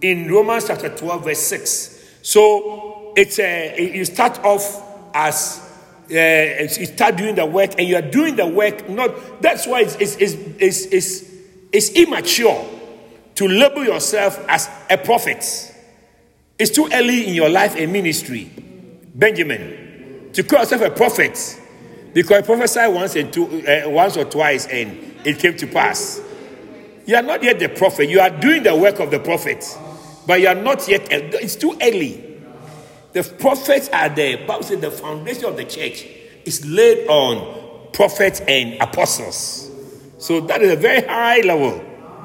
In 0.00 0.30
Romans 0.30 0.66
chapter 0.66 0.94
12, 0.94 1.24
verse 1.24 1.38
6. 1.38 1.98
So 2.22 3.12
it's 3.16 3.38
a 3.38 3.94
you 3.94 4.04
start 4.04 4.38
off 4.44 4.82
as 5.14 5.64
uh, 6.10 6.14
you 6.14 6.86
start 6.86 7.16
doing 7.16 7.34
the 7.34 7.44
work 7.44 7.72
and 7.78 7.88
you 7.88 7.96
are 7.96 8.02
doing 8.02 8.36
the 8.36 8.46
work 8.46 8.88
not 8.88 9.42
that's 9.42 9.66
why 9.66 9.80
it's, 9.80 9.96
it's, 9.96 10.16
it's, 10.16 10.86
it's, 10.86 11.34
it's 11.72 11.90
immature 11.90 12.64
to 13.34 13.48
label 13.48 13.84
yourself 13.84 14.44
as 14.48 14.68
a 14.88 14.96
prophet. 14.96 15.74
It's 16.58 16.70
too 16.70 16.88
early 16.92 17.28
in 17.28 17.34
your 17.34 17.48
life 17.48 17.76
and 17.76 17.92
ministry 17.92 18.50
benjamin 19.14 20.30
to 20.32 20.42
call 20.42 20.60
yourself 20.60 20.82
a 20.82 20.90
prophet 20.90 21.60
because 22.14 22.38
I 22.38 22.42
prophesied 22.42 22.94
once 22.94 23.16
and 23.16 23.32
two, 23.32 23.66
uh, 23.66 23.88
once 23.90 24.16
or 24.16 24.24
twice 24.24 24.66
and 24.66 25.16
it 25.24 25.38
came 25.38 25.56
to 25.56 25.66
pass. 25.66 26.20
You 27.06 27.16
are 27.16 27.22
not 27.22 27.42
yet 27.42 27.58
the 27.58 27.68
prophet. 27.68 28.08
You 28.08 28.20
are 28.20 28.30
doing 28.30 28.62
the 28.62 28.76
work 28.76 29.00
of 29.00 29.10
the 29.10 29.18
prophet 29.18 29.64
but 30.28 30.40
you 30.40 30.46
are 30.46 30.54
not 30.54 30.86
yet 30.86 31.08
it's 31.10 31.56
too 31.56 31.76
early 31.82 32.28
the 33.12 33.22
prophets 33.22 33.88
are 33.88 34.08
there. 34.08 34.46
Bible 34.46 34.62
says 34.62 34.80
the 34.80 34.90
foundation 34.90 35.46
of 35.46 35.56
the 35.56 35.64
church 35.64 36.06
is 36.44 36.64
laid 36.66 37.08
on 37.08 37.90
prophets 37.92 38.40
and 38.40 38.80
apostles. 38.80 39.70
So 40.18 40.40
that 40.42 40.62
is 40.62 40.72
a 40.72 40.76
very 40.76 41.06
high 41.06 41.40
level 41.40 41.84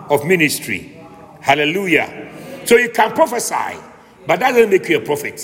of 0.09 0.25
ministry. 0.25 0.95
Hallelujah. 1.41 2.31
So 2.65 2.75
you 2.77 2.89
can 2.89 3.13
prophesy, 3.13 3.79
but 4.27 4.39
that 4.39 4.51
doesn't 4.51 4.69
make 4.69 4.87
you 4.89 4.97
a 4.97 5.01
prophet. 5.01 5.41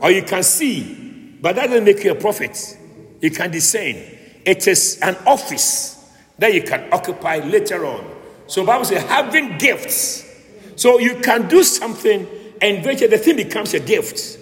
Or 0.00 0.10
you 0.10 0.22
can 0.22 0.42
see, 0.42 1.36
but 1.40 1.56
that 1.56 1.68
doesn't 1.68 1.84
make 1.84 2.02
you 2.02 2.12
a 2.12 2.14
prophet. 2.14 2.78
You 3.20 3.30
can 3.30 3.50
discern. 3.50 3.96
It 4.44 4.66
is 4.66 4.98
an 5.02 5.16
office 5.26 6.12
that 6.38 6.52
you 6.52 6.62
can 6.62 6.92
occupy 6.92 7.38
later 7.38 7.86
on. 7.86 8.12
So 8.46 8.64
Bible 8.64 8.84
says 8.84 9.02
having 9.04 9.58
gifts. 9.58 10.25
So 10.76 10.98
you 10.98 11.16
can 11.16 11.48
do 11.48 11.62
something 11.62 12.26
and 12.60 12.78
eventually 12.78 13.08
the 13.08 13.18
thing 13.18 13.36
becomes 13.36 13.74
a 13.74 13.80
gift. 13.80 14.38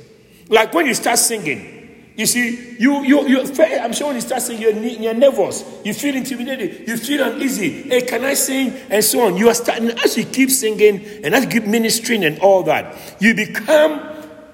Like 0.49 0.75
when 0.75 0.87
you 0.87 0.95
start 0.95 1.19
singing, 1.19 2.13
you 2.17 2.27
see, 2.27 2.77
you, 2.79 3.03
you, 3.03 3.27
you, 3.27 3.41
I'm 3.41 3.93
sure 3.93 4.07
when 4.07 4.17
you 4.17 4.21
start 4.21 4.43
singing, 4.43 4.63
you're, 4.63 4.73
you're 4.73 5.15
nervous, 5.15 5.65
you 5.85 5.93
feel 5.93 6.15
intimidated, 6.15 6.87
you 6.87 6.97
feel 6.97 7.25
uneasy. 7.25 7.83
Hey, 7.83 8.03
can 8.03 8.25
I 8.25 8.35
sing? 8.35 8.73
And 8.89 9.03
so 9.03 9.27
on. 9.27 9.37
You 9.37 9.49
are 9.49 9.55
starting, 9.55 9.91
as 9.91 10.17
you 10.17 10.25
keep 10.25 10.51
singing 10.51 11.05
and 11.25 11.35
as 11.35 11.45
you 11.45 11.51
keep 11.51 11.67
ministering 11.67 12.25
and 12.25 12.39
all 12.39 12.63
that, 12.65 13.17
you 13.21 13.35
become, 13.35 14.01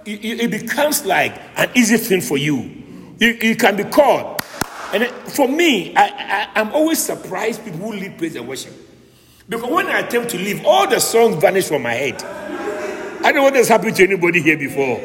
it 0.06 0.50
becomes 0.50 1.04
like 1.04 1.38
an 1.56 1.70
easy 1.74 1.98
thing 1.98 2.22
for 2.22 2.38
you. 2.38 2.56
You, 3.18 3.36
you 3.42 3.56
can 3.56 3.76
be 3.76 3.84
called. 3.84 4.42
And 4.94 5.06
for 5.30 5.46
me, 5.46 5.94
I, 5.94 6.04
I, 6.54 6.60
I'm 6.60 6.72
always 6.72 6.98
surprised 6.98 7.62
people 7.64 7.80
who 7.80 7.92
lead 7.92 8.16
praise 8.16 8.36
and 8.36 8.48
worship. 8.48 8.72
Because 9.50 9.68
when 9.68 9.88
I 9.88 9.98
attempt 9.98 10.30
to 10.30 10.38
leave, 10.38 10.64
all 10.64 10.88
the 10.88 11.00
songs 11.00 11.34
vanish 11.34 11.66
from 11.66 11.82
my 11.82 11.92
head. 11.92 12.22
I 12.22 13.32
don't 13.32 13.34
know 13.34 13.42
what 13.42 13.56
has 13.56 13.68
happened 13.68 13.96
to 13.96 14.04
anybody 14.04 14.40
here 14.40 14.56
before. 14.56 15.00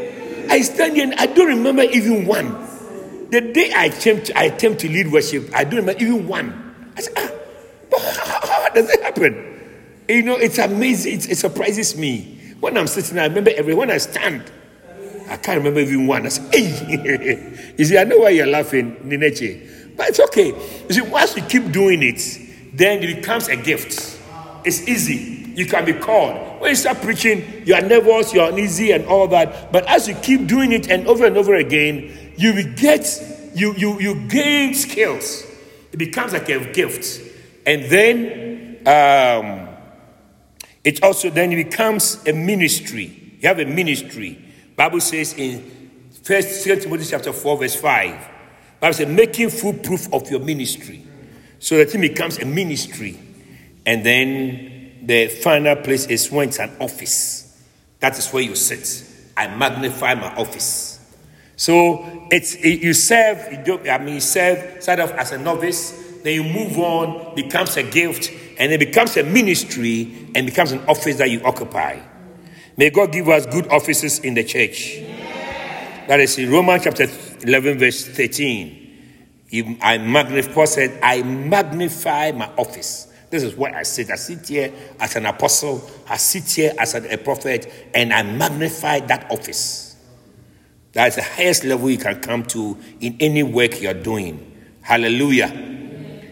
I 0.52 0.62
stand 0.62 0.96
here 0.96 1.04
and 1.04 1.16
I 1.16 1.26
don't 1.26 1.48
remember 1.48 1.82
even 1.82 2.28
one. 2.28 2.52
The 3.32 3.42
day 3.42 3.74
I 3.76 3.86
attempt, 3.86 4.30
I 4.36 4.44
attempt 4.46 4.82
to 4.82 4.88
lead 4.88 5.12
worship, 5.12 5.50
I 5.52 5.64
don't 5.64 5.78
remember 5.78 6.00
even 6.00 6.28
one. 6.28 6.94
I 6.96 7.02
said, 7.02 7.14
ah, 7.18 7.32
how, 7.98 8.70
does 8.70 8.88
it 8.88 9.02
happen? 9.02 9.34
You 10.08 10.22
know, 10.22 10.36
it's 10.36 10.60
amazing. 10.60 11.14
It, 11.16 11.32
it 11.32 11.38
surprises 11.38 11.98
me. 11.98 12.54
When 12.60 12.78
I'm 12.78 12.86
sitting, 12.86 13.18
I 13.18 13.26
remember 13.26 13.50
every 13.56 13.74
when 13.74 13.90
I 13.90 13.98
stand, 13.98 14.52
I 15.28 15.38
can't 15.38 15.58
remember 15.58 15.80
even 15.80 16.06
one. 16.06 16.28
I 16.28 16.30
say, 16.30 16.44
hey. 16.52 17.74
you 17.80 17.86
see, 17.86 17.98
I 17.98 18.04
know 18.04 18.20
why 18.20 18.30
you're 18.30 18.46
laughing, 18.46 18.96
Nineche. 19.04 19.96
But 19.98 20.10
it's 20.10 20.20
okay. 20.20 20.50
You 20.88 20.94
see, 20.94 21.02
once 21.02 21.36
you 21.36 21.42
keep 21.42 21.72
doing 21.72 22.04
it, 22.04 22.22
then 22.78 23.02
it 23.02 23.16
becomes 23.16 23.48
a 23.48 23.56
gift. 23.56 24.15
It's 24.66 24.88
easy 24.88 25.36
you 25.56 25.66
can 25.66 25.86
be 25.86 25.94
called. 25.94 26.62
When 26.62 26.70
you 26.70 26.76
start 26.76 27.02
preaching, 27.02 27.64
you 27.66 27.74
are 27.76 27.82
nervous, 27.82 28.34
you 28.34 28.42
are 28.42 28.52
uneasy, 28.52 28.92
and 28.92 29.06
all 29.06 29.28
that. 29.30 29.72
But 29.72 29.86
as 29.88 30.08
you 30.08 30.16
keep 30.16 30.48
doing 30.48 30.74
it 30.74 30.90
and 30.90 31.08
over 31.08 31.26
and 31.26 31.38
over 31.38 31.56
again, 31.56 32.34
you 32.38 32.54
will 32.54 32.74
get, 32.76 33.08
you, 33.56 33.74
you, 33.76 34.00
you 34.00 34.28
gain 34.28 34.74
skills. 34.74 35.46
It 35.94 35.98
becomes 35.98 36.34
like 36.34 36.50
a 36.50 36.72
gift. 36.74 37.22
And 37.66 37.86
then 37.86 38.78
um, 38.86 39.70
it 40.84 41.02
also 41.02 41.30
then 41.30 41.52
becomes 41.52 42.22
a 42.28 42.34
ministry. 42.34 43.38
You 43.40 43.48
have 43.48 43.60
a 43.60 43.66
ministry. 43.66 44.44
Bible 44.76 45.00
says 45.00 45.34
in 45.36 46.10
First 46.22 46.66
Timothy 46.66 47.06
chapter 47.06 47.32
4, 47.32 47.58
verse 47.58 47.76
5. 47.76 48.30
Bible 48.82 48.94
says, 48.94 49.08
making 49.08 49.50
full 49.52 49.74
proof 49.74 50.14
of 50.14 50.30
your 50.30 50.42
ministry. 50.42 51.02
So 51.60 51.78
that 51.78 51.96
it 51.96 52.02
becomes 52.02 52.40
a 52.40 52.46
ministry. 52.46 53.18
And 53.86 54.06
then 54.06 55.00
the 55.04 55.28
final 55.28 55.76
place 55.78 56.08
is 56.08 56.32
when 56.32 56.50
it's 56.50 56.60
an 56.60 56.72
office. 56.80 57.64
That 58.00 58.18
is 58.18 58.30
where 58.32 58.44
you 58.44 58.56
sit. 58.56 59.04
I 59.38 59.48
magnify 59.56 60.16
my 60.16 60.36
office. 60.36 61.00
So 61.56 62.28
it's 62.32 62.56
it, 62.56 62.82
you 62.82 62.94
serve. 62.94 63.52
You 63.52 63.64
do, 63.64 63.90
I 63.90 63.98
mean, 64.00 64.16
you 64.16 64.20
serve 64.20 64.82
start 64.82 65.00
off 65.00 65.12
as 65.12 65.32
a 65.32 65.38
novice, 65.38 66.20
then 66.24 66.34
you 66.34 66.44
move 66.44 66.78
on, 66.78 67.36
becomes 67.36 67.78
a 67.78 67.84
gift, 67.84 68.32
and 68.58 68.72
it 68.72 68.80
becomes 68.80 69.16
a 69.18 69.24
ministry 69.24 70.32
and 70.36 70.46
becomes 70.46 70.72
an 70.72 70.82
office 70.88 71.18
that 71.18 71.30
you 71.30 71.42
occupy. 71.44 72.00
May 72.78 72.90
God 72.90 73.12
give 73.12 73.30
us 73.30 73.46
good 73.46 73.68
offices 73.68 74.20
in 74.20 74.34
the 74.34 74.44
church. 74.44 74.98
That 76.08 76.20
is 76.20 76.38
in 76.38 76.52
Romans 76.52 76.84
chapter 76.84 77.08
11, 77.42 77.80
verse 77.80 78.06
13. 78.06 79.78
I 79.82 79.98
magnify, 79.98 80.54
Paul 80.54 80.68
said, 80.68 81.00
I 81.02 81.24
magnify 81.24 82.32
my 82.34 82.52
office. 82.58 83.12
This 83.30 83.44
is 83.44 83.56
what 83.56 83.74
I 83.74 83.84
said. 83.84 84.12
I 84.12 84.16
sit 84.16 84.48
here 84.48 84.74
as 85.00 85.16
an 85.16 85.26
apostle, 85.26 85.90
I 86.08 86.18
sit 86.18 86.50
here 86.50 86.74
as 86.78 86.96
a, 86.96 87.18
prophet, 87.18 87.72
and 87.94 88.14
I 88.14 88.24
magnify 88.24 89.00
that 89.02 89.32
office. 89.32 89.96
That 90.94 91.10
is 91.10 91.16
the 91.16 91.24
highest 91.24 91.64
level 91.66 91.90
you 91.90 91.98
can 91.98 92.22
come 92.22 92.44
to 92.46 92.78
in 93.02 93.18
any 93.20 93.44
work 93.44 93.82
you're 93.82 93.94
doing. 93.94 94.54
Hallelujah. 94.82 95.74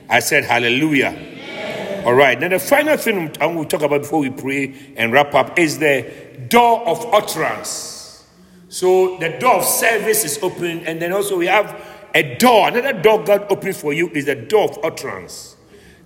I 0.10 0.20
said 0.20 0.46
hallelujah. 0.46 2.04
All 2.06 2.14
right. 2.14 2.40
Now, 2.40 2.50
the 2.50 2.60
final 2.60 2.98
thing 2.98 3.36
I 3.40 3.46
will 3.46 3.66
talk 3.66 3.82
about 3.82 4.02
before 4.02 4.20
we 4.20 4.30
pray 4.30 4.94
and 4.96 5.12
wrap 5.12 5.34
up 5.34 5.58
is 5.58 5.80
the 5.80 6.06
door 6.50 6.86
of 6.88 7.14
utterance. 7.14 8.26
So 8.70 9.18
the 9.20 9.30
door 9.40 9.56
of 9.56 9.66
service 9.66 10.26
is 10.26 10.40
open, 10.42 10.86
and 10.86 11.02
then 11.02 11.14
also 11.14 11.38
we 11.38 11.48
have 11.48 11.80
a 12.14 12.36
door. 12.36 12.68
Another 12.68 12.94
door 12.94 13.24
God 13.24 13.46
opens 13.50 13.80
for 13.80 13.94
you 13.94 14.10
is 14.10 14.26
the 14.26 14.36
door 14.36 14.70
of 14.70 14.80
utterance. 14.84 15.53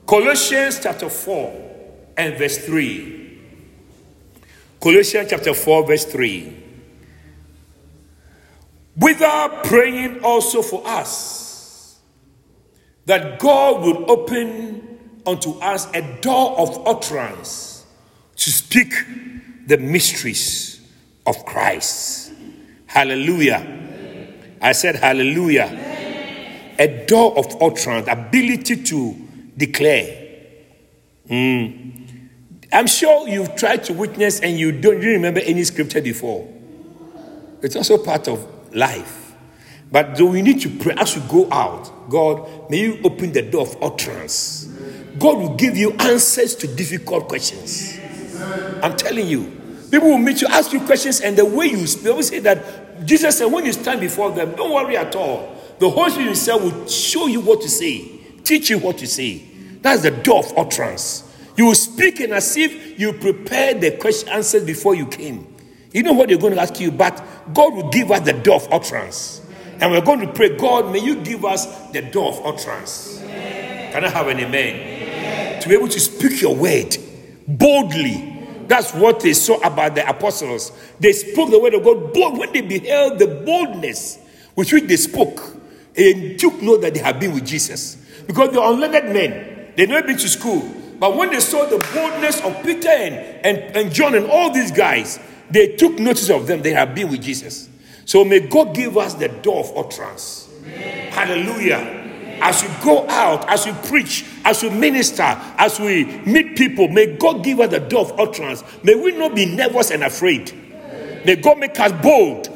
Colossians 0.08 0.80
chapter 0.82 1.10
4 1.10 2.14
and 2.16 2.38
verse 2.38 2.66
3. 2.66 3.40
Colossians 4.80 5.30
chapter 5.30 5.54
4, 5.54 5.86
verse 5.86 6.06
3. 6.06 6.64
Without 8.96 9.66
praying 9.66 10.24
also 10.24 10.62
for 10.62 10.82
us, 10.88 12.00
that 13.06 13.38
God 13.38 13.82
will 13.82 14.10
open 14.10 14.98
unto 15.26 15.60
us 15.60 15.88
a 15.94 16.02
door 16.22 16.58
of 16.58 16.88
utterance 16.88 17.86
to 18.38 18.50
speak 18.50 18.94
the 19.66 19.78
mysteries 19.78 20.80
of 21.26 21.44
Christ. 21.46 22.32
Hallelujah. 22.86 24.56
I 24.62 24.72
said, 24.72 24.96
Hallelujah. 24.96 25.68
A 26.80 27.06
door 27.06 27.38
of 27.38 27.62
utterance, 27.62 28.08
ability 28.08 28.84
to 28.84 29.26
declare. 29.58 30.28
Mm. 31.30 31.88
I'm 32.72 32.88
sure 32.88 33.28
you've 33.28 33.56
tried 33.56 33.84
to 33.86 33.94
witness 33.94 34.40
and 34.42 34.58
you 34.60 34.72
don't 34.72 35.00
remember 35.00 35.40
any 35.40 35.64
scripture 35.64 36.02
before. 36.02 36.48
It's 37.62 37.76
also 37.76 37.98
part 37.98 38.28
of 38.28 38.46
life. 38.76 39.34
But 39.92 40.20
we 40.20 40.42
need 40.42 40.62
to 40.62 40.70
pray 40.70 40.94
as 40.98 41.16
you 41.16 41.22
go 41.30 41.50
out? 41.52 42.10
God, 42.10 42.70
may 42.70 42.82
you 42.82 43.00
open 43.04 43.32
the 43.32 43.42
door 43.42 43.62
of 43.62 43.82
utterance. 43.82 44.66
God 45.18 45.38
will 45.38 45.56
give 45.56 45.78
you 45.78 45.94
answers 45.94 46.56
to 46.56 46.68
difficult 46.68 47.28
questions. 47.28 47.98
I'm 48.84 48.96
telling 48.96 49.28
you. 49.28 49.54
People 49.90 50.10
will 50.10 50.18
meet 50.18 50.42
you, 50.42 50.48
ask 50.48 50.74
you 50.74 50.82
questions, 50.82 51.22
and 51.22 51.38
the 51.38 51.46
way 51.46 51.68
you 51.68 51.88
speak, 51.88 52.08
always 52.08 52.28
say 52.28 52.40
that 52.40 53.06
Jesus 53.06 53.38
said, 53.38 53.46
when 53.46 53.66
you 53.66 53.72
stand 53.72 54.02
before 54.02 54.32
them, 54.32 54.54
don't 54.56 54.74
worry 54.74 54.98
at 54.98 55.16
all. 55.16 55.56
The 55.80 55.90
Holy 55.90 56.10
Spirit 56.10 56.26
Himself 56.28 56.62
will 56.62 56.88
show 56.88 57.28
you 57.28 57.40
what 57.40 57.62
to 57.62 57.70
say, 57.70 58.06
teach 58.44 58.70
you 58.70 58.80
what 58.80 58.98
to 58.98 59.08
say. 59.08 59.47
That's 59.81 60.01
the 60.01 60.12
door 60.12 60.39
of 60.39 60.57
utterance. 60.57 61.24
You 61.55 61.67
will 61.67 61.75
speak 61.75 62.22
as 62.22 62.55
if 62.57 63.00
you 63.00 63.13
prepared 63.13 63.81
the 63.81 63.91
question 63.91 64.29
answers 64.29 64.63
before 64.63 64.96
you 64.96 65.07
came. 65.07 65.55
You 65.91 66.03
know 66.03 66.13
what 66.13 66.29
they're 66.29 66.38
going 66.38 66.53
to 66.53 66.62
ask 66.62 66.79
you, 66.79 66.91
but 66.91 67.24
God 67.53 67.74
will 67.74 67.89
give 67.89 68.12
us 68.12 68.22
the 68.22 68.34
door 68.34 68.57
of 68.57 68.72
utterance. 68.72 69.41
And 69.79 69.91
we're 69.91 70.01
going 70.01 70.19
to 70.22 70.31
pray, 70.31 70.55
God, 70.55 70.91
may 70.91 71.00
you 71.00 71.15
give 71.22 71.46
us 71.46 71.65
the 71.91 72.01
door 72.01 72.29
of 72.29 72.46
utterance. 72.46 73.22
Amen. 73.22 73.91
Can 73.91 74.05
I 74.05 74.10
have 74.10 74.27
an 74.27 74.39
amen? 74.39 74.75
amen? 74.75 75.62
To 75.62 75.69
be 75.69 75.75
able 75.75 75.88
to 75.88 76.00
speak 76.00 76.41
your 76.41 76.55
word 76.55 76.98
boldly 77.48 78.38
that's 78.67 78.93
what 78.93 79.22
they 79.22 79.34
saw 79.34 79.55
about 79.62 79.96
the 79.96 80.07
apostles. 80.07 80.72
They 81.00 81.13
spoke 81.13 81.50
the 81.50 81.60
word 81.60 81.74
of 81.74 81.84
God 81.84 82.13
bold. 82.13 82.38
When 82.38 82.51
they 82.51 82.62
beheld 82.62 83.17
the 83.17 83.27
boldness 83.27 84.19
with 84.55 84.72
which 84.72 84.84
they 84.84 84.98
spoke, 84.98 85.55
and 85.96 86.39
took 86.39 86.62
note 86.62 86.81
that 86.81 86.93
they 86.93 87.00
had 87.00 87.19
been 87.19 87.34
with 87.34 87.46
Jesus. 87.46 87.96
Because 88.27 88.51
they're 88.51 88.62
unlearned 88.62 89.13
men, 89.13 89.57
they'd 89.77 89.88
never 89.88 90.05
been 90.05 90.17
to 90.17 90.27
school. 90.27 90.69
But 91.00 91.15
when 91.15 91.29
they 91.29 91.39
saw 91.39 91.65
the 91.65 91.77
boldness 91.93 92.41
of 92.41 92.62
Peter 92.63 92.89
and, 92.89 93.15
and, 93.46 93.77
and 93.77 93.93
John 93.93 94.15
and 94.15 94.25
all 94.25 94.51
these 94.51 94.72
guys, 94.72 95.19
they 95.50 95.75
took 95.75 96.00
notice 96.00 96.29
of 96.29 96.48
them. 96.48 96.62
They 96.62 96.74
have 96.74 96.93
been 96.93 97.10
with 97.10 97.22
Jesus. 97.22 97.69
So 98.05 98.25
may 98.25 98.39
God 98.39 98.75
give 98.75 98.98
us 98.98 99.13
the 99.13 99.27
door 99.27 99.60
of 99.60 99.77
utterance. 99.77 100.50
Amen. 100.63 101.12
Hallelujah. 101.12 101.93
As 102.41 102.63
we 102.63 102.69
go 102.84 103.07
out, 103.10 103.50
as 103.50 103.65
we 103.65 103.74
preach, 103.89 104.25
as 104.46 104.62
we 104.63 104.69
minister, 104.69 105.24
as 105.24 105.79
we 105.79 106.05
meet 106.05 106.57
people, 106.57 106.88
may 106.88 107.17
God 107.17 107.43
give 107.43 107.60
us 107.60 107.72
the 107.72 107.79
door 107.79 108.01
of 108.01 108.19
utterance. 108.19 108.63
May 108.84 108.96
we 108.96 109.12
not 109.17 109.36
be 109.36 109.46
nervous 109.46 109.91
and 109.91 110.03
afraid. 110.03 110.53
May 111.25 111.36
God 111.36 111.57
make 111.60 111.79
us 111.79 111.91
bold. 112.01 112.48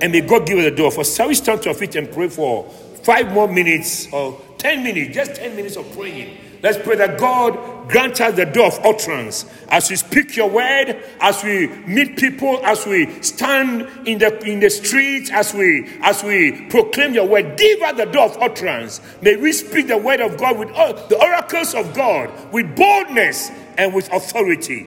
And 0.00 0.12
may 0.12 0.20
God 0.20 0.46
give 0.46 0.58
us 0.58 0.64
the 0.64 0.70
door. 0.70 0.90
For 0.90 1.04
shall 1.04 1.28
we 1.28 1.34
stand 1.34 1.62
to 1.62 1.70
our 1.70 1.74
feet 1.74 1.96
and 1.96 2.10
pray 2.10 2.28
for 2.28 2.68
five 3.02 3.32
more 3.32 3.48
minutes 3.48 4.12
or 4.12 4.40
10 4.58 4.82
minutes, 4.82 5.14
just 5.14 5.36
10 5.36 5.56
minutes 5.56 5.76
of 5.76 5.90
praying. 5.96 6.36
Let's 6.62 6.78
pray 6.78 6.96
that 6.96 7.18
God 7.18 7.88
grant 7.88 8.20
us 8.20 8.34
the 8.34 8.44
door 8.44 8.66
of 8.66 8.78
utterance 8.84 9.44
as 9.68 9.90
we 9.90 9.96
speak 9.96 10.36
your 10.36 10.50
word, 10.50 11.02
as 11.20 11.42
we 11.44 11.68
meet 11.86 12.16
people, 12.16 12.64
as 12.64 12.86
we 12.86 13.22
stand 13.22 13.88
in 14.06 14.18
the 14.18 14.38
in 14.44 14.60
the 14.60 14.70
streets, 14.70 15.30
as 15.30 15.54
we 15.54 15.88
as 16.02 16.22
we 16.24 16.66
proclaim 16.68 17.14
your 17.14 17.26
word. 17.26 17.56
Give 17.56 17.82
us 17.82 17.96
the 17.96 18.06
door 18.06 18.24
of 18.24 18.36
utterance. 18.40 19.00
May 19.22 19.36
we 19.36 19.52
speak 19.52 19.88
the 19.88 19.98
word 19.98 20.20
of 20.20 20.36
God 20.36 20.58
with 20.58 20.70
all 20.72 20.94
the 20.94 21.20
oracles 21.22 21.74
of 21.74 21.94
God 21.94 22.30
with 22.52 22.74
boldness 22.76 23.50
and 23.78 23.94
with 23.94 24.12
authority. 24.12 24.74